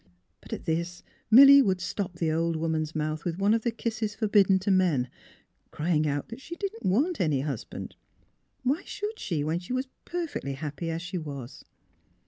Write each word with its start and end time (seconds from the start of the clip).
But 0.41 0.51
at 0.51 0.65
this 0.65 1.03
Milly 1.29 1.61
would 1.61 1.79
stop 1.79 2.15
the 2.15 2.31
old 2.31 2.55
woman's 2.55 2.95
mouth 2.95 3.23
with 3.23 3.37
one 3.37 3.53
of 3.53 3.61
the 3.61 3.69
kisses 3.69 4.15
forbidden 4.15 4.57
to 4.57 4.71
men, 4.71 5.09
crying 5.69 6.07
out 6.07 6.29
that 6.29 6.41
she 6.41 6.55
didn't 6.55 6.87
want 6.89 7.21
any 7.21 7.41
husband. 7.41 7.95
Why 8.63 8.81
should 8.83 9.19
she— 9.19 9.43
when 9.43 9.59
she 9.59 9.73
was 9.73 9.89
perfectly 10.05 10.53
happy 10.53 10.89
as 10.89 11.03
she 11.03 11.19
was? 11.19 11.63